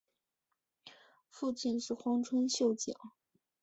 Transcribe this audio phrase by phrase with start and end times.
[1.29, 2.95] 父亲是荒川秀景。